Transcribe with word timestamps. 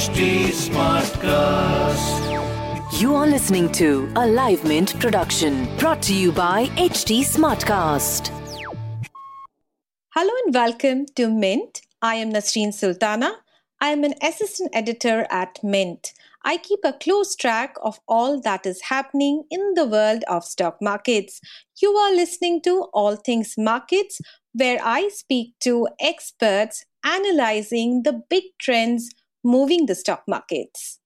HT 0.00 0.48
Smartcast. 0.56 2.20
You 3.02 3.14
are 3.14 3.26
listening 3.26 3.70
to 3.72 4.10
a 4.16 4.26
Live 4.26 4.64
Mint 4.64 4.98
production 4.98 5.68
brought 5.76 6.00
to 6.04 6.14
you 6.14 6.32
by 6.32 6.68
HT 6.68 7.20
Smartcast. 7.20 8.30
Hello 10.14 10.32
and 10.46 10.54
welcome 10.54 11.04
to 11.16 11.28
Mint. 11.28 11.82
I 12.00 12.14
am 12.14 12.32
Nasreen 12.32 12.72
Sultana. 12.72 13.42
I 13.82 13.88
am 13.88 14.02
an 14.04 14.14
assistant 14.22 14.70
editor 14.72 15.26
at 15.30 15.62
Mint. 15.62 16.14
I 16.46 16.56
keep 16.56 16.80
a 16.82 16.94
close 16.94 17.36
track 17.36 17.76
of 17.82 18.00
all 18.08 18.40
that 18.40 18.64
is 18.64 18.80
happening 18.80 19.44
in 19.50 19.74
the 19.74 19.84
world 19.84 20.24
of 20.28 20.44
stock 20.44 20.78
markets. 20.80 21.42
You 21.82 21.90
are 21.90 22.14
listening 22.14 22.62
to 22.62 22.84
All 22.94 23.16
Things 23.16 23.56
Markets, 23.58 24.18
where 24.54 24.78
I 24.82 25.10
speak 25.10 25.58
to 25.60 25.88
experts 26.00 26.86
analyzing 27.04 28.02
the 28.04 28.22
big 28.30 28.44
trends 28.58 29.10
moving 29.42 29.86
the 29.86 29.94
stock 29.94 30.22
markets. 30.26 30.98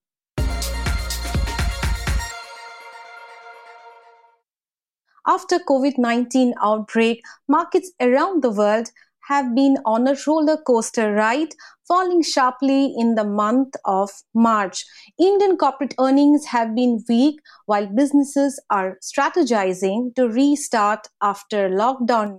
After 5.27 5.59
COVID-19 5.59 6.53
outbreak, 6.63 7.23
markets 7.49 7.91
around 7.99 8.43
the 8.43 8.51
world 8.51 8.91
have 9.29 9.55
been 9.55 9.79
on 9.87 10.07
a 10.07 10.15
roller 10.27 10.59
coaster 10.59 11.15
ride, 11.15 11.55
falling 11.89 12.23
sharply 12.23 12.95
in 12.97 13.15
the 13.15 13.25
month 13.25 13.75
of 13.87 14.11
March. 14.35 14.85
Indian 15.19 15.57
corporate 15.57 15.95
earnings 15.99 16.45
have 16.47 16.75
been 16.75 17.03
weak 17.09 17.41
while 17.65 17.87
businesses 17.87 18.61
are 18.69 18.99
strategizing 19.03 20.15
to 20.15 20.29
restart 20.29 21.09
after 21.23 21.71
lockdown. 21.71 22.39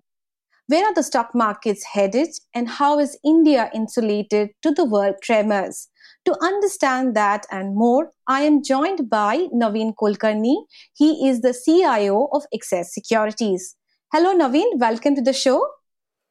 Where 0.67 0.83
are 0.83 0.93
the 0.95 1.03
stock 1.03 1.35
markets 1.35 1.83
headed 1.83 2.29
and 2.55 2.67
how 2.67 2.97
is 2.99 3.19
India 3.23 3.69
insulated 3.71 4.49
to 4.63 4.71
the 4.71 4.83
world 4.83 5.15
tremors? 5.21 5.89
To 6.25 6.35
understand 6.41 7.15
that 7.15 7.45
and 7.51 7.75
more, 7.75 8.11
I 8.25 8.41
am 8.41 8.63
joined 8.63 9.07
by 9.07 9.45
Naveen 9.53 9.93
Kulkarni. 9.93 10.55
He 10.95 11.27
is 11.27 11.41
the 11.41 11.53
CIO 11.53 12.29
of 12.31 12.45
Axis 12.51 12.91
Securities. 12.95 13.75
Hello, 14.11 14.35
Naveen. 14.35 14.79
Welcome 14.79 15.13
to 15.15 15.21
the 15.21 15.33
show. 15.33 15.63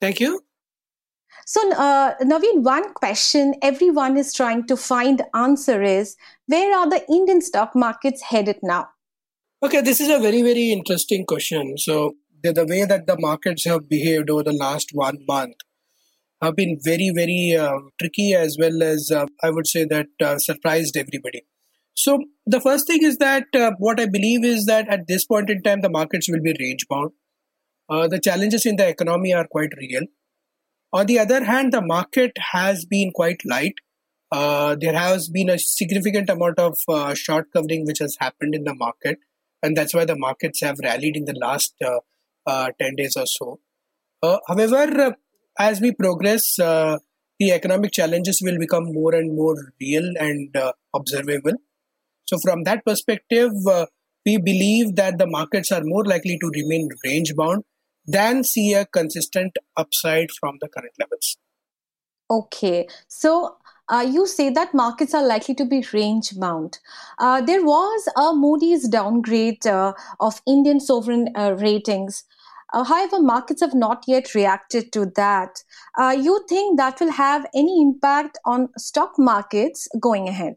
Thank 0.01 0.19
you. 0.19 0.41
So, 1.47 1.73
uh, 1.75 2.15
Naveen, 2.21 2.65
one 2.65 2.93
question 2.95 3.55
everyone 3.63 4.17
is 4.17 4.33
trying 4.33 4.67
to 4.67 4.77
find 4.77 5.23
answer 5.35 5.81
is 5.81 6.17
where 6.49 6.77
are 6.77 6.91
the 6.91 7.09
Indian 7.09 7.41
stock 7.41 7.77
markets 7.77 8.21
headed 8.21 8.57
now? 8.65 8.89
Okay, 9.63 9.81
this 9.81 10.01
is 10.01 10.09
a 10.09 10.19
very, 10.19 10.43
very 10.43 10.73
interesting 10.73 11.25
question. 11.25 11.79
So, 11.79 12.17
the, 12.45 12.53
the 12.53 12.67
way 12.67 12.85
that 12.85 13.07
the 13.07 13.19
markets 13.19 13.65
have 13.65 13.89
behaved 13.89 14.29
over 14.31 14.43
the 14.43 14.53
last 14.53 14.91
one 14.93 15.19
month 15.27 15.57
have 16.43 16.55
been 16.55 16.79
very, 16.83 17.11
very 17.15 17.57
uh, 17.59 17.79
tricky 17.99 18.35
as 18.35 18.57
well 18.61 18.83
as 18.83 19.11
uh, 19.11 19.27
I 19.43 19.51
would 19.51 19.67
say 19.67 19.85
that 19.87 20.09
uh, 20.23 20.39
surprised 20.39 20.97
everybody. 20.97 21.47
So, 21.95 22.19
the 22.45 22.61
first 22.61 22.87
thing 22.87 23.03
is 23.03 23.17
that 23.19 23.47
uh, 23.55 23.73
what 23.79 23.99
I 23.99 24.07
believe 24.07 24.45
is 24.45 24.67
that 24.67 24.89
at 24.89 25.07
this 25.07 25.25
point 25.25 25.49
in 25.49 25.63
time, 25.63 25.81
the 25.81 25.89
markets 25.89 26.29
will 26.29 26.43
be 26.43 26.55
range 26.61 26.87
bound. 26.89 27.13
Uh, 27.89 28.09
the 28.09 28.21
challenges 28.21 28.67
in 28.67 28.77
the 28.77 28.89
economy 28.89 29.33
are 29.33 29.47
quite 29.47 29.71
real. 29.79 30.03
On 30.93 31.07
the 31.07 31.19
other 31.19 31.45
hand, 31.45 31.73
the 31.73 31.81
market 31.81 32.33
has 32.53 32.85
been 32.85 33.11
quite 33.13 33.41
light. 33.47 33.75
Uh, 34.31 34.77
there 34.79 34.99
has 34.99 35.29
been 35.29 35.49
a 35.49 35.59
significant 35.59 36.29
amount 36.29 36.59
of 36.59 36.77
short 37.17 37.47
covering 37.53 37.87
which 37.87 38.01
has 38.01 38.17
happened 38.21 38.55
in 38.55 38.65
the 38.65 38.75
market, 38.75 39.19
and 39.63 39.77
that's 39.77 39.95
why 39.95 40.05
the 40.05 40.19
markets 40.19 40.61
have 40.61 40.79
rallied 40.83 41.17
in 41.17 41.25
the 41.25 41.39
last 41.41 41.75
10 42.47 42.97
days 42.97 43.17
or 43.17 43.27
so. 43.27 43.61
Uh, 44.23 44.39
however, 44.49 45.17
as 45.59 45.81
we 45.81 45.93
progress, 45.93 46.59
uh, 46.59 46.99
the 47.39 47.53
economic 47.53 47.93
challenges 47.93 48.41
will 48.43 48.59
become 48.59 48.85
more 48.93 49.15
and 49.15 49.35
more 49.37 49.57
real 49.81 50.13
and 50.19 50.57
observable. 50.95 51.53
So, 52.27 52.39
from 52.39 52.65
that 52.65 52.85
perspective, 52.85 53.53
we 54.25 54.39
believe 54.39 54.97
that 54.97 55.19
the 55.19 55.27
markets 55.27 55.71
are 55.71 55.83
more 55.85 56.05
likely 56.05 56.39
to 56.39 56.51
remain 56.55 56.89
range 57.05 57.35
bound 57.37 57.65
than 58.07 58.45
see 58.45 58.73
a 58.75 58.87
consistent 58.87 59.57
upside 59.77 60.29
from 60.39 60.59
the 60.61 60.69
current 60.69 60.93
levels. 60.99 61.37
Okay, 62.31 62.87
so 63.07 63.57
uh, 63.89 64.07
you 64.09 64.27
say 64.27 64.51
that 64.51 64.75
markets 64.75 65.15
are 65.15 65.27
likely 65.27 65.55
to 65.55 65.65
be 65.65 65.85
range 65.93 66.39
bound. 66.39 66.79
Uh, 67.19 67.41
there 67.41 67.65
was 67.65 68.09
a 68.17 68.35
Moody's 68.35 68.89
downgrade 68.89 69.67
uh, 69.67 69.93
of 70.21 70.41
Indian 70.47 70.81
sovereign 70.81 71.33
ratings. 71.35 72.25
Uh, 72.75 72.83
however, 72.83 73.21
markets 73.21 73.61
have 73.61 73.75
not 73.75 74.03
yet 74.09 74.35
reacted 74.35 74.93
to 74.93 75.07
that. 75.15 75.63
Uh, 75.97 76.17
you 76.19 76.45
think 76.49 76.77
that 76.77 76.99
will 76.99 77.13
have 77.13 77.47
any 77.55 77.81
impact 77.81 78.37
on 78.45 78.69
stock 78.77 79.13
markets 79.17 79.87
going 80.01 80.29
ahead? 80.29 80.57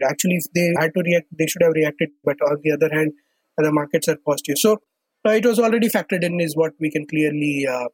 Actually, 0.00 0.36
if 0.36 0.44
they 0.54 0.72
had 0.78 0.94
to 0.94 1.02
react, 1.04 1.26
they 1.36 1.46
should 1.48 1.62
have 1.62 1.72
reacted. 1.72 2.10
But 2.22 2.36
on 2.42 2.58
the 2.62 2.70
other 2.70 2.88
hand, 2.94 3.12
the 3.56 3.72
markets 3.72 4.06
are 4.06 4.16
positive. 4.24 4.58
So 4.58 4.78
uh, 5.26 5.30
it 5.30 5.44
was 5.44 5.58
already 5.58 5.88
factored 5.88 6.22
in, 6.22 6.40
is 6.40 6.56
what 6.56 6.74
we 6.78 6.88
can 6.88 7.04
clearly 7.04 7.66
uh, 7.68 7.88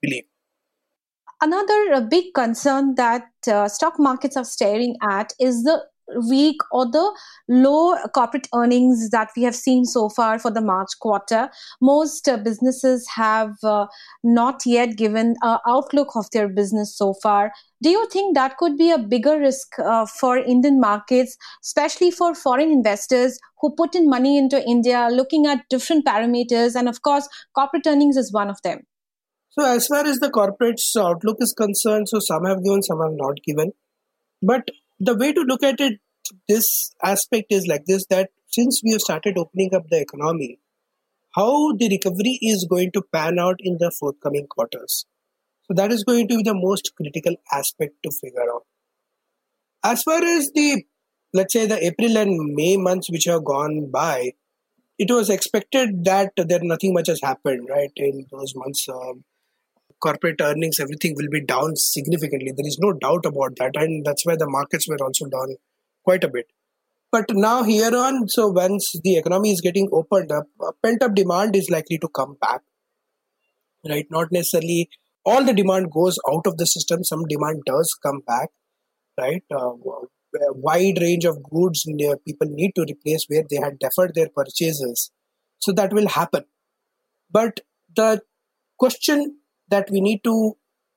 believe. 0.00 0.24
Another 1.42 1.94
uh, 1.94 2.00
big 2.00 2.34
concern 2.34 2.94
that 2.94 3.26
uh, 3.48 3.66
stock 3.66 3.98
markets 3.98 4.36
are 4.36 4.44
staring 4.44 4.94
at 5.02 5.32
is 5.40 5.64
the 5.64 5.82
weak 6.28 6.60
or 6.70 6.88
the 6.88 7.12
low 7.48 7.96
corporate 8.14 8.46
earnings 8.54 9.10
that 9.10 9.30
we 9.36 9.42
have 9.42 9.56
seen 9.56 9.84
so 9.84 10.08
far 10.08 10.38
for 10.38 10.52
the 10.52 10.60
March 10.60 10.90
quarter. 11.00 11.50
Most 11.80 12.28
uh, 12.28 12.36
businesses 12.36 13.08
have 13.08 13.54
uh, 13.64 13.88
not 14.22 14.62
yet 14.64 14.96
given 14.96 15.34
an 15.42 15.58
outlook 15.66 16.14
of 16.14 16.30
their 16.30 16.48
business 16.48 16.96
so 16.96 17.14
far. 17.14 17.50
Do 17.82 17.90
you 17.90 18.08
think 18.10 18.36
that 18.36 18.56
could 18.58 18.76
be 18.76 18.92
a 18.92 18.98
bigger 18.98 19.36
risk 19.36 19.80
uh, 19.80 20.06
for 20.06 20.36
Indian 20.36 20.78
markets, 20.78 21.36
especially 21.64 22.12
for 22.12 22.36
foreign 22.36 22.70
investors 22.70 23.40
who 23.60 23.74
put 23.74 23.96
in 23.96 24.08
money 24.08 24.38
into 24.38 24.64
India, 24.64 25.08
looking 25.10 25.46
at 25.46 25.68
different 25.68 26.06
parameters? 26.06 26.76
And 26.76 26.88
of 26.88 27.02
course, 27.02 27.28
corporate 27.56 27.88
earnings 27.88 28.16
is 28.16 28.32
one 28.32 28.48
of 28.48 28.62
them. 28.62 28.82
So, 29.58 29.66
as 29.66 29.86
far 29.86 30.06
as 30.06 30.18
the 30.18 30.30
corporate's 30.30 30.96
outlook 30.96 31.36
is 31.40 31.52
concerned, 31.52 32.08
so 32.08 32.20
some 32.20 32.44
have 32.44 32.64
given, 32.64 32.82
some 32.82 33.00
have 33.00 33.12
not 33.12 33.36
given. 33.44 33.72
But 34.40 34.68
the 34.98 35.14
way 35.14 35.32
to 35.32 35.42
look 35.42 35.62
at 35.62 35.78
it, 35.78 36.00
this 36.48 36.94
aspect 37.02 37.46
is 37.50 37.66
like 37.66 37.84
this 37.84 38.06
that 38.08 38.30
since 38.46 38.80
we 38.82 38.92
have 38.92 39.02
started 39.02 39.36
opening 39.36 39.74
up 39.74 39.88
the 39.90 40.00
economy, 40.00 40.58
how 41.34 41.72
the 41.72 41.88
recovery 41.90 42.38
is 42.40 42.66
going 42.68 42.92
to 42.92 43.02
pan 43.12 43.38
out 43.38 43.56
in 43.58 43.76
the 43.78 43.92
forthcoming 43.98 44.46
quarters. 44.46 45.04
So 45.64 45.74
that 45.74 45.92
is 45.92 46.02
going 46.02 46.28
to 46.28 46.36
be 46.38 46.42
the 46.42 46.54
most 46.54 46.92
critical 46.96 47.36
aspect 47.50 47.94
to 48.04 48.10
figure 48.10 48.50
out. 48.54 48.64
As 49.84 50.02
far 50.02 50.22
as 50.22 50.50
the, 50.54 50.84
let's 51.34 51.52
say, 51.52 51.66
the 51.66 51.84
April 51.84 52.16
and 52.16 52.54
May 52.54 52.78
months 52.78 53.10
which 53.10 53.24
have 53.24 53.44
gone 53.44 53.90
by, 53.90 54.32
it 54.98 55.10
was 55.10 55.28
expected 55.28 56.04
that 56.04 56.32
there 56.36 56.60
nothing 56.62 56.94
much 56.94 57.08
has 57.08 57.20
happened, 57.22 57.68
right? 57.68 57.90
In 57.96 58.26
those 58.30 58.54
months, 58.54 58.86
um, 58.88 59.24
corporate 60.02 60.40
earnings, 60.40 60.80
everything 60.80 61.14
will 61.16 61.28
be 61.30 61.40
down 61.40 61.76
significantly. 61.76 62.52
There 62.56 62.66
is 62.66 62.78
no 62.80 62.92
doubt 62.92 63.26
about 63.26 63.56
that. 63.56 63.72
And 63.76 64.04
that's 64.04 64.26
why 64.26 64.36
the 64.36 64.48
markets 64.48 64.88
were 64.88 65.02
also 65.02 65.26
down 65.26 65.56
quite 66.04 66.24
a 66.24 66.28
bit. 66.28 66.46
But 67.10 67.26
now, 67.30 67.62
here 67.62 67.94
on, 67.94 68.28
so 68.28 68.48
once 68.48 68.90
the 69.04 69.18
economy 69.18 69.52
is 69.52 69.60
getting 69.60 69.88
opened 69.92 70.32
up, 70.32 70.46
uh, 70.60 70.72
pent 70.82 71.02
up 71.02 71.14
demand 71.14 71.54
is 71.54 71.68
likely 71.70 71.98
to 71.98 72.08
come 72.08 72.36
back. 72.40 72.62
Right? 73.88 74.06
Not 74.10 74.32
necessarily 74.32 74.88
all 75.24 75.44
the 75.44 75.52
demand 75.52 75.90
goes 75.92 76.18
out 76.30 76.46
of 76.46 76.56
the 76.56 76.66
system, 76.66 77.04
some 77.04 77.26
demand 77.26 77.62
does 77.66 77.96
come 78.02 78.20
back. 78.26 78.48
Right? 79.20 79.44
Uh, 79.54 79.72
wide 80.54 80.98
range 81.00 81.26
of 81.26 81.42
goods 81.42 81.86
people 82.26 82.48
need 82.48 82.72
to 82.74 82.86
replace 82.88 83.26
where 83.28 83.44
they 83.48 83.56
had 83.56 83.78
deferred 83.78 84.14
their 84.14 84.30
purchases. 84.34 85.10
So 85.58 85.72
that 85.72 85.92
will 85.92 86.08
happen. 86.08 86.44
But 87.30 87.60
the 87.94 88.22
question 88.78 89.36
that 89.72 89.90
we 89.90 90.00
need 90.00 90.22
to 90.24 90.36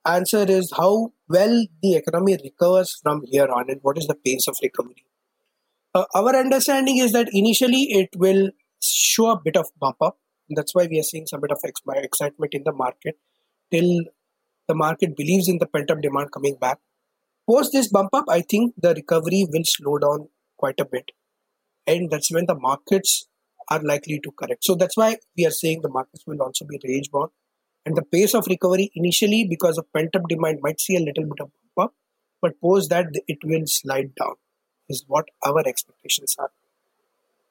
answer 0.06 0.44
is 0.58 0.72
how 0.78 1.14
well 1.28 1.56
the 1.82 1.96
economy 1.96 2.38
recovers 2.44 3.00
from 3.02 3.24
here 3.32 3.48
on 3.48 3.70
and 3.70 3.80
what 3.82 3.98
is 3.98 4.08
the 4.08 4.16
pace 4.26 4.48
of 4.48 4.56
recovery. 4.62 5.06
Uh, 5.94 6.06
our 6.14 6.36
understanding 6.36 6.98
is 6.98 7.12
that 7.14 7.30
initially 7.32 7.84
it 8.02 8.10
will 8.16 8.50
show 8.84 9.32
a 9.32 9.42
bit 9.44 9.58
of 9.58 9.68
bump 9.80 9.98
up. 10.02 10.18
That's 10.50 10.76
why 10.76 10.88
we 10.90 11.00
are 11.00 11.10
seeing 11.12 11.26
some 11.26 11.42
bit 11.42 11.52
of 11.52 11.60
excitement 11.64 12.54
in 12.54 12.64
the 12.66 12.74
market 12.74 13.16
till 13.72 14.04
the 14.68 14.76
market 14.76 15.16
believes 15.16 15.48
in 15.48 15.58
the 15.60 15.66
pent 15.66 15.90
up 15.90 16.02
demand 16.02 16.32
coming 16.32 16.58
back. 16.60 16.80
Post 17.50 17.72
this 17.74 17.90
bump 17.90 18.10
up, 18.14 18.26
I 18.30 18.42
think 18.42 18.74
the 18.78 18.94
recovery 18.94 19.48
will 19.50 19.64
slow 19.66 19.98
down 19.98 20.28
quite 20.58 20.80
a 20.80 20.86
bit. 20.86 21.12
And 21.88 22.10
that's 22.10 22.32
when 22.32 22.46
the 22.48 22.56
markets 22.56 23.28
are 23.70 23.82
likely 23.82 24.20
to 24.24 24.32
correct. 24.32 24.64
So 24.64 24.76
that's 24.76 24.98
why 24.98 25.18
we 25.38 25.46
are 25.46 25.52
saying 25.52 25.82
the 25.82 25.90
markets 25.90 26.24
will 26.28 26.42
also 26.42 26.66
be 26.66 26.80
range 26.84 27.10
bound 27.12 27.32
and 27.86 27.96
the 27.96 28.04
pace 28.04 28.34
of 28.34 28.48
recovery 28.48 28.92
initially 28.96 29.46
because 29.50 29.78
of 29.78 29.92
pent 29.94 30.16
up 30.16 30.28
demand 30.28 30.60
might 30.62 30.80
see 30.80 30.96
a 30.96 31.06
little 31.08 31.24
bit 31.24 31.40
of 31.42 31.52
bump 31.76 31.90
up 31.90 31.94
but 32.42 32.60
post 32.62 32.90
that 32.90 33.08
it 33.28 33.38
will 33.44 33.66
slide 33.66 34.14
down 34.16 34.36
is 34.90 35.04
what 35.08 35.26
our 35.44 35.68
expectations 35.68 36.36
are 36.40 36.52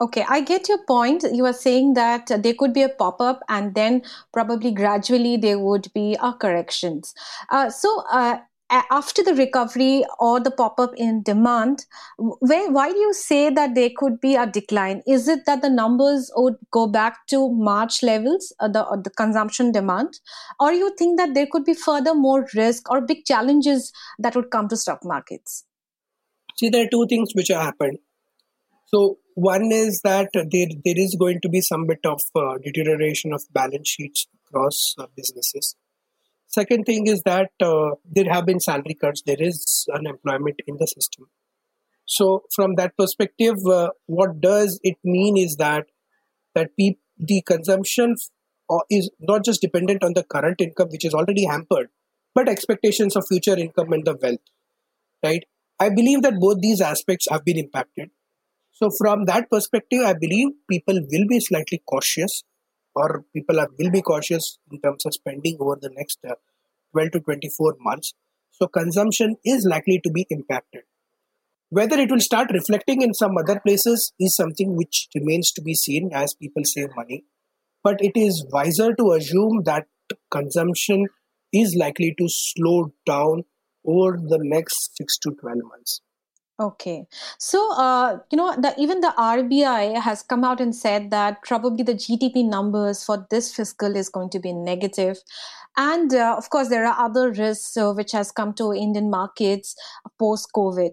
Okay, 0.01 0.25
I 0.29 0.41
get 0.41 0.69
your 0.69 0.85
point. 0.85 1.25
You 1.33 1.47
are 1.47 1.53
saying 1.53 1.95
that 1.95 2.27
there 2.27 2.55
could 2.55 2.75
be 2.75 2.83
a 2.83 2.89
pop 2.89 3.21
up 3.21 3.43
and 3.49 3.75
then 3.75 4.03
probably 4.33 4.73
gradually 4.73 5.37
there 5.37 5.59
would 5.59 5.87
be 5.95 6.17
a 6.21 6.33
corrections. 6.33 7.15
Uh, 7.49 7.71
so, 7.71 8.03
uh, 8.11 8.39
after 8.71 9.23
the 9.23 9.35
recovery 9.35 10.05
or 10.19 10.41
the 10.41 10.51
pop 10.51 10.81
up 10.81 10.93
in 10.97 11.23
demand, 11.23 11.85
where, 12.19 12.71
why 12.71 12.91
do 12.91 12.99
you 12.99 13.13
say 13.13 13.51
that 13.51 13.75
there 13.75 13.91
could 13.95 14.21
be 14.21 14.35
a 14.35 14.47
decline? 14.47 15.03
Is 15.07 15.29
it 15.29 15.47
that 15.47 15.63
the 15.63 15.71
numbers 15.71 16.31
would 16.35 16.57
go 16.71 16.87
back 16.87 17.27
to 17.29 17.51
March 17.53 18.03
levels, 18.03 18.55
uh, 18.61 18.69
the, 18.69 18.85
uh, 18.85 18.97
the 18.97 19.11
consumption 19.11 19.71
demand, 19.71 20.19
or 20.59 20.73
you 20.73 20.95
think 20.97 21.19
that 21.19 21.35
there 21.35 21.47
could 21.51 21.65
be 21.65 21.75
further 21.75 22.15
more 22.15 22.47
risk 22.55 22.91
or 22.91 23.01
big 23.01 23.25
challenges 23.25 23.93
that 24.19 24.35
would 24.35 24.51
come 24.51 24.69
to 24.69 24.77
stock 24.77 25.01
markets? 25.05 25.65
See, 26.57 26.69
there 26.69 26.87
are 26.87 26.91
two 26.91 27.07
things 27.09 27.33
which 27.35 27.49
have 27.49 27.63
happened. 27.63 27.99
So, 28.87 29.19
one 29.35 29.73
is 29.73 30.01
that 30.03 30.31
there, 30.33 30.69
there 30.85 30.99
is 30.99 31.17
going 31.19 31.41
to 31.41 31.49
be 31.49 31.61
some 31.61 31.87
bit 31.87 31.99
of 32.05 32.21
uh, 32.37 32.59
deterioration 32.63 33.33
of 33.33 33.43
balance 33.53 33.89
sheets 33.89 34.27
across 34.49 34.95
uh, 34.99 35.07
businesses 35.17 35.75
Second 36.55 36.85
thing 36.85 37.09
is 37.09 37.23
that 37.23 37.51
uh, 37.61 37.97
there 38.05 38.31
have 38.33 38.47
been 38.47 38.61
salary 38.61 38.95
cuts, 38.95 39.23
there 39.27 39.41
is 39.41 39.89
unemployment 39.93 40.61
in 40.69 40.77
the 40.79 40.87
system. 40.87 41.27
So, 42.07 42.45
from 42.55 42.77
that 42.77 42.97
perspective, 42.97 43.57
uh, 43.67 43.91
what 44.07 44.41
does 44.41 44.79
it 44.85 44.97
mean 45.03 45.37
is 45.37 45.57
that 45.57 45.87
that 46.55 46.71
pe- 46.79 47.01
the 47.19 47.43
consumption 47.43 48.15
uh, 48.71 48.79
is 48.89 49.11
not 49.19 49.45
just 49.45 49.63
dependent 49.63 50.05
on 50.05 50.13
the 50.15 50.23
current 50.23 50.61
income, 50.61 50.91
which 50.93 51.05
is 51.05 51.13
already 51.13 51.45
hampered, 51.45 51.89
but 52.37 52.49
expectations 52.49 53.17
of 53.17 53.27
future 53.27 53.59
income 53.59 53.93
and 53.93 54.05
the 54.05 54.17
wealth. 54.23 54.47
Right? 55.25 55.45
I 55.81 55.89
believe 55.89 56.23
that 56.23 56.39
both 56.39 56.61
these 56.61 56.81
aspects 56.81 57.27
have 57.33 57.45
been 57.45 57.59
impacted. 57.59 58.11
So, 58.71 58.91
from 58.97 59.25
that 59.25 59.51
perspective, 59.51 60.03
I 60.05 60.13
believe 60.13 60.51
people 60.71 61.01
will 61.11 61.27
be 61.27 61.41
slightly 61.41 61.83
cautious 61.85 62.45
or 62.95 63.25
people 63.35 63.61
are, 63.61 63.69
will 63.79 63.91
be 63.91 64.03
cautious 64.03 64.59
in 64.71 64.81
terms 64.81 65.05
of 65.07 65.15
spending 65.15 65.57
over 65.61 65.77
the 65.81 65.91
next 65.97 66.19
uh, 66.29 66.35
12 66.93 67.11
to 67.13 67.21
24 67.21 67.77
months. 67.81 68.15
So 68.53 68.69
consumption 68.69 69.37
is 69.45 69.67
likely 69.69 70.01
to 70.05 70.11
be 70.11 70.27
impacted. 70.31 70.83
Whether 71.71 71.99
it 71.99 72.11
will 72.11 72.21
start 72.21 72.53
reflecting 72.53 73.03
in 73.03 73.15
some 73.15 73.37
other 73.37 73.59
places 73.59 74.13
is 74.21 74.37
something 74.37 74.77
which 74.77 75.09
remains 75.15 75.51
to 75.53 75.63
be 75.63 75.75
seen 75.75 76.11
as 76.15 76.35
people 76.35 76.63
save 76.65 76.91
money. 76.95 77.25
But 77.83 77.97
it 78.01 78.13
is 78.15 78.47
wiser 78.53 78.95
to 78.95 79.13
assume 79.13 79.63
that 79.65 79.87
consumption 80.31 81.07
is 81.53 81.77
likely 81.79 82.15
to 82.19 82.27
slow 82.29 82.93
down 83.05 83.45
over 83.85 84.17
the 84.17 84.39
next 84.41 84.97
6 84.97 85.19
to 85.19 85.31
12 85.33 85.59
months. 85.69 86.01
Okay. 86.61 87.09
So, 87.39 87.73
uh, 87.73 88.19
you 88.31 88.37
know, 88.37 88.55
the, 88.55 88.75
even 88.79 89.01
the 89.01 89.13
RBI 89.19 90.01
has 90.01 90.23
come 90.23 90.45
out 90.45 90.61
and 90.61 90.75
said 90.75 91.11
that 91.11 91.43
probably 91.43 91.83
the 91.83 91.95
GDP 91.95 92.49
numbers 92.49 93.03
for 93.03 93.27
this 93.29 93.53
fiscal 93.53 93.97
is 93.97 94.09
going 94.09 94.31
to 94.31 94.39
be 94.39 94.53
negative. 94.53 95.19
And 95.77 96.15
uh, 96.15 96.37
of 96.39 96.51
course, 96.51 96.69
there 96.69 96.87
are 96.87 97.05
other 97.05 97.33
risks 97.33 97.77
uh, 97.77 97.93
which 97.93 98.13
has 98.13 98.31
come 98.31 98.55
to 98.55 98.73
Indian 98.73 99.11
markets 99.11 99.75
post 100.17 100.51
COVID. 100.55 100.93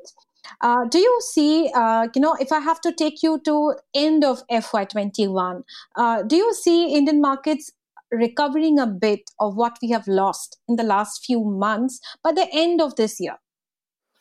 Uh, 0.61 0.85
do 0.85 0.97
you 0.97 1.21
see, 1.23 1.69
uh, 1.75 2.07
you 2.15 2.21
know, 2.21 2.35
if 2.39 2.51
I 2.51 2.59
have 2.59 2.81
to 2.81 2.91
take 2.91 3.21
you 3.21 3.39
to 3.45 3.75
end 3.93 4.23
of 4.23 4.41
FY21, 4.47 5.61
uh, 5.95 6.23
do 6.23 6.35
you 6.35 6.55
see 6.55 6.95
Indian 6.95 7.21
markets 7.21 7.71
recovering 8.11 8.79
a 8.79 8.87
bit 8.87 9.29
of 9.39 9.55
what 9.55 9.77
we 9.79 9.91
have 9.91 10.07
lost 10.07 10.57
in 10.67 10.75
the 10.75 10.83
last 10.83 11.23
few 11.23 11.43
months 11.43 11.99
by 12.23 12.31
the 12.31 12.47
end 12.51 12.81
of 12.81 12.95
this 12.95 13.19
year? 13.19 13.37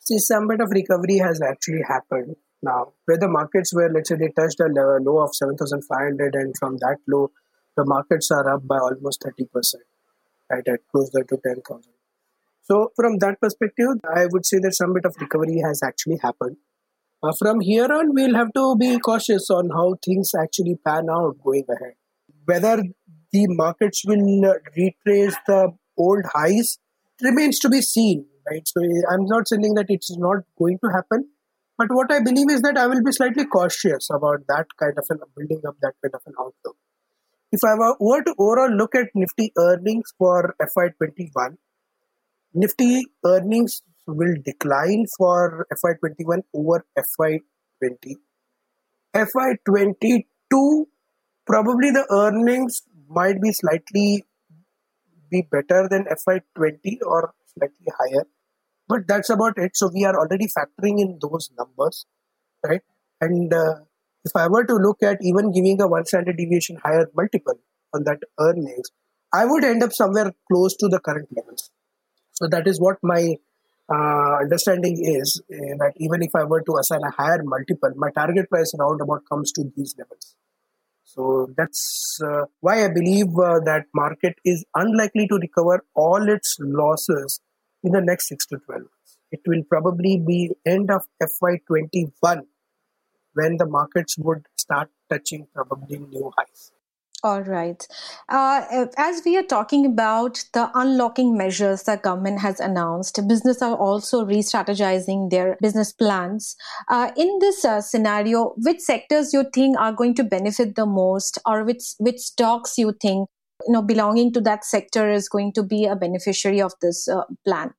See, 0.03 0.17
some 0.17 0.47
bit 0.47 0.61
of 0.61 0.71
recovery 0.71 1.19
has 1.19 1.41
actually 1.41 1.83
happened 1.87 2.35
now. 2.63 2.93
Where 3.05 3.19
the 3.19 3.27
markets 3.27 3.71
were, 3.71 3.87
let's 3.93 4.09
say, 4.09 4.15
they 4.15 4.29
touched 4.29 4.59
a 4.59 4.65
low 4.65 5.19
of 5.19 5.35
7,500, 5.35 6.33
and 6.33 6.55
from 6.57 6.77
that 6.77 6.97
low, 7.07 7.31
the 7.77 7.85
markets 7.85 8.31
are 8.31 8.51
up 8.51 8.67
by 8.67 8.77
almost 8.77 9.21
30%, 9.21 9.75
right, 10.49 10.67
at 10.67 10.79
closer 10.91 11.23
to 11.23 11.37
10,000. 11.37 11.83
So, 12.63 12.91
from 12.95 13.19
that 13.19 13.39
perspective, 13.39 13.89
I 14.15 14.25
would 14.25 14.45
say 14.45 14.57
that 14.63 14.73
some 14.73 14.93
bit 14.93 15.05
of 15.05 15.15
recovery 15.19 15.61
has 15.63 15.83
actually 15.83 16.17
happened. 16.21 16.57
Uh, 17.21 17.33
from 17.37 17.59
here 17.59 17.85
on, 17.85 18.15
we'll 18.15 18.33
have 18.35 18.51
to 18.53 18.75
be 18.75 18.97
cautious 18.97 19.51
on 19.51 19.69
how 19.69 19.95
things 20.03 20.31
actually 20.33 20.79
pan 20.83 21.09
out 21.11 21.35
going 21.43 21.65
ahead. 21.69 21.93
Whether 22.45 22.83
the 23.31 23.45
markets 23.49 24.03
will 24.03 24.55
retrace 24.75 25.35
the 25.45 25.73
old 25.95 26.25
highs 26.33 26.79
remains 27.21 27.59
to 27.59 27.69
be 27.69 27.81
seen 27.81 28.25
right? 28.51 28.67
So 28.67 28.81
I'm 29.11 29.25
not 29.25 29.47
saying 29.47 29.73
that 29.75 29.87
it's 29.89 30.15
not 30.17 30.43
going 30.57 30.79
to 30.83 30.91
happen, 30.91 31.27
but 31.77 31.87
what 31.89 32.11
I 32.11 32.19
believe 32.19 32.51
is 32.51 32.61
that 32.61 32.77
I 32.77 32.87
will 32.87 33.03
be 33.03 33.11
slightly 33.11 33.45
cautious 33.45 34.09
about 34.13 34.47
that 34.47 34.67
kind 34.79 34.97
of 34.97 35.05
an 35.09 35.19
building 35.35 35.61
up 35.67 35.75
that 35.81 35.93
kind 36.01 36.13
of 36.13 36.21
an 36.25 36.33
outlook. 36.39 36.77
If 37.51 37.61
I 37.67 37.75
were 37.99 38.23
to 38.23 38.35
overall 38.37 38.75
look 38.75 38.95
at 38.95 39.07
Nifty 39.13 39.51
earnings 39.57 40.13
for 40.17 40.55
FY21, 40.61 41.57
Nifty 42.53 43.03
earnings 43.25 43.81
will 44.07 44.35
decline 44.43 45.05
for 45.17 45.67
FY21 45.73 46.43
over 46.53 46.85
FY20. 46.97 48.15
FY22, 49.13 50.85
probably 51.45 51.91
the 51.91 52.05
earnings 52.09 52.83
might 53.09 53.41
be 53.41 53.51
slightly 53.51 54.23
be 55.29 55.47
better 55.49 55.87
than 55.89 56.05
FY20 56.05 56.99
or 57.05 57.33
slightly 57.53 57.87
higher. 57.97 58.25
But 58.91 59.07
that's 59.07 59.29
about 59.29 59.57
it. 59.57 59.71
So 59.75 59.89
we 59.93 60.05
are 60.05 60.17
already 60.21 60.47
factoring 60.57 60.99
in 61.05 61.19
those 61.21 61.49
numbers, 61.57 62.05
right? 62.65 62.81
And 63.21 63.53
uh, 63.53 63.75
if 64.25 64.33
I 64.35 64.47
were 64.47 64.65
to 64.65 64.75
look 64.75 65.03
at 65.03 65.19
even 65.21 65.51
giving 65.51 65.81
a 65.81 65.87
one 65.87 66.05
standard 66.05 66.37
deviation 66.37 66.77
higher 66.83 67.07
multiple 67.15 67.59
on 67.93 68.03
that 68.05 68.19
earnings, 68.39 68.89
I 69.33 69.45
would 69.45 69.63
end 69.63 69.83
up 69.83 69.93
somewhere 69.93 70.31
close 70.51 70.75
to 70.77 70.89
the 70.89 70.99
current 70.99 71.29
levels. 71.35 71.71
So 72.33 72.47
that 72.49 72.67
is 72.67 72.79
what 72.79 72.97
my 73.03 73.35
uh, 73.93 74.37
understanding 74.41 74.97
is 75.03 75.41
uh, 75.53 75.75
that 75.79 75.93
even 75.97 76.21
if 76.23 76.31
I 76.35 76.43
were 76.43 76.61
to 76.61 76.77
assign 76.79 77.01
a 77.03 77.11
higher 77.11 77.41
multiple, 77.43 77.91
my 77.95 78.09
target 78.11 78.49
price 78.49 78.73
roundabout 78.79 79.21
comes 79.31 79.51
to 79.53 79.65
these 79.75 79.95
levels. 79.97 80.35
So 81.03 81.49
that's 81.57 82.19
uh, 82.25 82.45
why 82.61 82.85
I 82.85 82.89
believe 82.89 83.27
uh, 83.37 83.59
that 83.65 83.85
market 83.93 84.35
is 84.45 84.65
unlikely 84.75 85.27
to 85.27 85.35
recover 85.35 85.85
all 85.95 86.29
its 86.29 86.57
losses 86.59 87.41
in 87.83 87.91
the 87.91 88.01
next 88.01 88.27
6 88.27 88.45
to 88.47 88.57
12 88.57 88.81
months. 88.81 89.17
It 89.31 89.41
will 89.47 89.63
probably 89.63 90.17
be 90.17 90.51
end 90.65 90.91
of 90.91 91.03
FY21 91.21 92.41
when 93.33 93.57
the 93.57 93.65
markets 93.65 94.17
would 94.17 94.45
start 94.57 94.89
touching 95.09 95.47
probably 95.53 95.99
new 95.99 96.31
highs. 96.37 96.71
All 97.23 97.43
right. 97.43 97.87
Uh, 98.29 98.87
as 98.97 99.21
we 99.23 99.37
are 99.37 99.43
talking 99.43 99.85
about 99.85 100.43
the 100.53 100.71
unlocking 100.73 101.37
measures 101.37 101.83
that 101.83 102.01
government 102.01 102.39
has 102.39 102.59
announced, 102.59 103.19
business 103.27 103.61
are 103.61 103.75
also 103.75 104.25
re-strategizing 104.25 105.29
their 105.29 105.55
business 105.61 105.93
plans. 105.93 106.55
Uh, 106.87 107.11
in 107.15 107.37
this 107.39 107.63
uh, 107.63 107.79
scenario, 107.79 108.55
which 108.57 108.79
sectors 108.79 109.33
you 109.33 109.45
think 109.53 109.77
are 109.79 109.93
going 109.93 110.15
to 110.15 110.23
benefit 110.23 110.73
the 110.75 110.87
most, 110.87 111.37
or 111.45 111.63
which 111.63 111.93
which 111.99 112.17
stocks 112.17 112.79
you 112.79 112.91
think 112.99 113.29
you 113.67 113.73
know 113.73 113.81
belonging 113.81 114.33
to 114.33 114.41
that 114.41 114.65
sector 114.65 115.09
is 115.09 115.29
going 115.29 115.53
to 115.53 115.63
be 115.63 115.85
a 115.85 115.95
beneficiary 115.95 116.61
of 116.61 116.73
this 116.81 117.07
uh, 117.07 117.23
plan? 117.45 117.73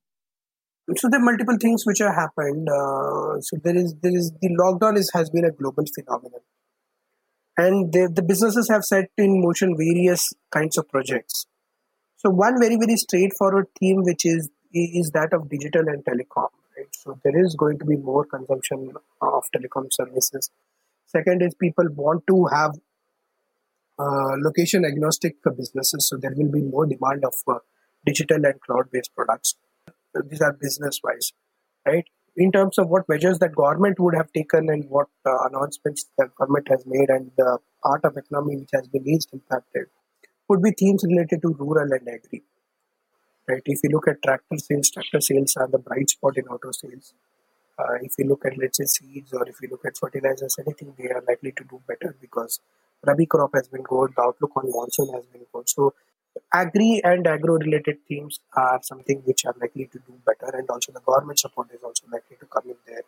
So 0.97 1.09
there 1.09 1.21
are 1.21 1.25
multiple 1.25 1.57
things 1.61 1.85
which 1.87 1.99
have 2.01 2.15
happened. 2.15 2.69
Uh, 2.69 3.41
so 3.41 3.57
there 3.63 3.77
is 3.77 3.95
there 4.03 4.15
is 4.15 4.33
the 4.41 4.51
lockdown 4.61 4.97
is 4.97 5.11
has 5.15 5.31
been 5.31 5.45
a 5.45 5.51
global 5.51 5.85
phenomenon 5.95 6.41
and 7.57 7.93
the, 7.93 8.11
the 8.13 8.23
businesses 8.23 8.69
have 8.71 8.85
set 8.85 9.11
in 9.19 9.41
motion 9.43 9.77
various 9.77 10.33
kinds 10.51 10.79
of 10.79 10.89
projects. 10.89 11.47
So 12.17 12.31
one 12.31 12.61
very 12.61 12.77
very 12.77 12.97
straightforward 12.97 13.67
theme, 13.79 14.03
which 14.03 14.25
is 14.25 14.49
is 14.73 15.11
that 15.11 15.33
of 15.33 15.51
digital 15.51 15.83
and 15.89 16.05
telecom. 16.05 16.49
Right? 16.77 16.89
So 16.93 17.19
there 17.25 17.45
is 17.45 17.55
going 17.55 17.79
to 17.81 17.85
be 17.85 17.97
more 17.97 18.25
consumption 18.25 18.93
of 19.21 19.45
telecom 19.55 19.89
services. 19.93 20.51
Second 21.07 21.43
is 21.43 21.55
people 21.55 21.85
want 21.95 22.27
to 22.29 22.47
have 22.47 22.73
uh, 23.99 24.37
location 24.39 24.85
agnostic 24.85 25.37
businesses, 25.57 26.09
so 26.09 26.17
there 26.17 26.33
will 26.37 26.51
be 26.51 26.63
more 26.63 26.87
demand 26.87 27.25
of 27.25 27.35
uh, 27.49 27.59
digital 28.05 28.45
and 28.45 28.61
cloud 28.61 28.91
based 28.91 29.15
products. 29.15 29.57
These 30.29 30.43
are 30.43 30.53
business 30.53 31.01
wise, 31.03 31.33
right? 31.87 32.05
in 32.37 32.51
terms 32.51 32.79
of 32.79 32.89
what 32.89 33.09
measures 33.09 33.39
that 33.41 33.55
government 33.55 33.99
would 34.01 34.15
have 34.15 34.33
taken 34.33 34.69
and 34.71 34.89
what 34.89 35.09
uh, 35.27 35.49
announcements 35.51 36.07
the 36.17 36.29
government 36.39 36.67
has 36.69 36.85
made 36.87 37.11
and 37.11 37.31
the 37.37 37.59
part 37.83 38.05
of 38.05 38.17
economy 38.17 38.57
which 38.57 38.71
has 38.73 38.89
been 38.89 39.05
least 39.05 39.29
impacted 39.33 39.87
would 40.49 40.63
be 40.63 40.71
themes 40.71 41.05
related 41.07 41.43
to 41.43 41.55
rural 41.59 41.93
and 41.93 42.09
agri. 42.09 42.43
Right? 43.49 43.63
If 43.67 43.81
you 43.83 43.91
look 43.91 44.09
at 44.09 44.23
tractor 44.23 44.57
sales, 44.57 44.91
tractor 44.91 45.21
sales 45.21 45.57
are 45.57 45.69
the 45.69 45.79
bright 45.79 46.09
spot 46.09 46.39
in 46.39 46.45
auto 46.45 46.71
sales. 46.73 47.13
Uh, 47.79 47.95
if 48.01 48.13
you 48.19 48.27
look 48.27 48.45
at 48.47 48.57
let's 48.57 48.79
say 48.79 48.85
seeds 48.85 49.33
or 49.33 49.47
if 49.49 49.57
you 49.61 49.69
look 49.71 49.85
at 49.85 49.97
fertilizers, 49.99 50.57
anything 50.59 50.95
they 50.97 51.09
are 51.09 51.23
likely 51.29 51.53
to 51.53 51.65
do 51.65 51.81
better 51.87 52.17
because 52.21 52.61
Rabi 53.07 53.27
crop 53.27 53.51
has 53.55 53.69
been 53.69 53.83
good, 53.83 54.13
the 54.17 54.23
outlook 54.23 54.57
on 54.57 54.71
monsoon 54.71 55.13
has 55.15 55.27
been 55.27 55.43
good. 55.53 55.69
So 55.69 55.95
agri 56.53 57.01
and 57.05 57.27
agro 57.27 57.55
related 57.59 57.99
themes 58.09 58.41
are 58.57 58.81
something 58.83 59.23
which 59.25 59.45
are 59.45 59.55
likely 59.61 59.87
to 59.87 59.99
do 59.99 60.15
better 60.25 60.57
and 60.57 60.69
also 60.71 60.93
the 60.93 61.01
government 61.01 61.39
support 61.39 61.69
is 61.73 61.83
also 61.83 62.07
likely 62.13 62.37
to 62.41 62.47
come 62.47 62.65
in 62.67 62.77
there 62.87 63.03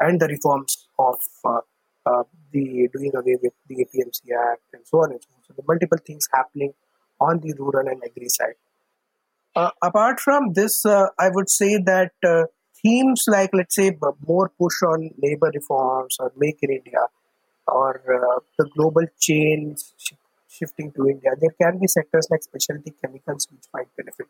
and 0.00 0.20
the 0.20 0.28
reforms 0.28 0.88
of 0.98 1.16
uh, 1.44 1.60
uh, 2.06 2.22
the 2.52 2.88
doing 2.92 3.12
away 3.14 3.36
with 3.42 3.52
the 3.68 3.76
APMC 3.76 4.20
Act 4.50 4.62
and 4.72 4.82
so 4.84 4.98
on 4.98 5.12
and 5.12 5.22
so 5.22 5.28
on. 5.34 5.42
So 5.46 5.54
the 5.56 5.62
multiple 5.66 5.98
things 6.06 6.28
happening 6.32 6.74
on 7.20 7.40
the 7.40 7.54
rural 7.58 7.86
and 7.88 8.02
agri 8.04 8.28
side. 8.28 8.54
Uh, 9.56 9.70
apart 9.82 10.20
from 10.20 10.52
this, 10.54 10.84
uh, 10.84 11.06
I 11.18 11.28
would 11.30 11.48
say 11.48 11.78
that 11.78 12.12
uh, 12.26 12.44
themes 12.82 13.24
like, 13.28 13.50
let's 13.52 13.74
say, 13.74 13.96
more 14.26 14.50
push 14.58 14.82
on 14.82 15.10
labor 15.22 15.50
reforms 15.54 16.16
or 16.18 16.32
Make 16.36 16.58
in 16.62 16.70
India 16.70 17.06
or 17.66 18.00
uh, 18.18 18.40
the 18.58 18.68
global 18.76 19.06
chains 19.20 19.94
sh- 19.98 20.12
shifting 20.48 20.92
to 20.92 21.08
India, 21.08 21.30
there 21.40 21.54
can 21.60 21.78
be 21.78 21.86
sectors 21.86 22.28
like 22.30 22.42
specialty 22.42 22.92
chemicals 23.02 23.46
which 23.50 23.64
might 23.72 23.88
benefit, 23.96 24.28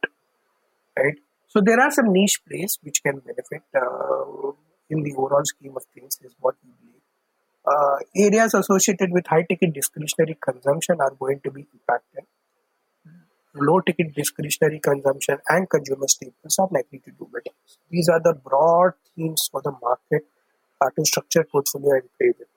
right? 0.97 1.19
So 1.49 1.61
there 1.61 1.81
are 1.81 1.91
some 1.91 2.13
niche 2.13 2.41
plays 2.49 2.79
which 2.83 3.03
can 3.03 3.19
benefit 3.21 3.63
uh, 3.77 4.53
in 4.91 5.03
the 5.03 5.15
overall 5.17 5.45
scheme 5.45 5.77
of 5.77 5.85
things, 5.95 6.19
is 6.23 6.35
what 6.41 6.57
we 6.65 6.71
believe. 6.81 7.03
Uh, 7.67 7.99
areas 8.17 8.55
associated 8.55 9.11
with 9.13 9.27
high 9.27 9.43
ticket 9.43 9.73
discretionary 9.73 10.37
consumption 10.43 11.01
are 11.01 11.15
going 11.19 11.41
to 11.45 11.51
be 11.51 11.67
impacted. 11.73 12.25
Low 13.55 13.81
ticket 13.81 14.15
discretionary 14.15 14.81
consumption 14.81 15.39
and 15.49 15.71
consumer 15.71 16.09
staples 16.09 16.59
are 16.59 16.69
likely 16.73 16.99
to 16.99 17.11
do 17.13 17.29
better. 17.33 17.55
These 17.89 18.09
are 18.09 18.21
the 18.21 18.35
broad 18.35 18.95
themes 19.15 19.49
for 19.51 19.63
the 19.63 19.73
market 19.81 20.27
uh, 20.81 20.91
to 20.97 21.05
structure 21.05 21.45
portfolio 21.45 21.95
and 21.95 22.09
play 22.19 22.33
with. 22.37 22.49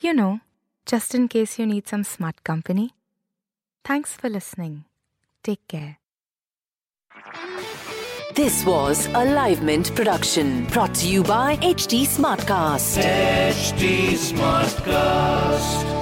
You 0.00 0.14
know, 0.14 0.40
just 0.86 1.14
in 1.14 1.26
case 1.26 1.58
you 1.58 1.66
need 1.66 1.88
some 1.88 2.04
smart 2.04 2.44
company. 2.44 2.92
Thanks 3.84 4.12
for 4.14 4.28
listening. 4.28 4.84
Take 5.42 5.66
care. 5.66 5.98
This 8.34 8.64
was 8.64 9.06
a 9.06 9.24
Livemint 9.34 9.96
production 9.96 10.66
brought 10.66 10.94
to 10.96 11.08
you 11.08 11.24
by 11.24 11.56
HT 11.56 12.06
Smartcast. 12.06 13.02
HT 13.02 14.12
Smartcast. 14.12 15.97